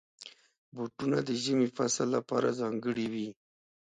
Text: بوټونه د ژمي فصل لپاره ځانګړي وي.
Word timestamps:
بوټونه 0.75 1.17
د 1.27 1.29
ژمي 1.43 1.67
فصل 1.77 2.07
لپاره 2.17 2.55
ځانګړي 2.59 3.07
وي. 3.13 3.29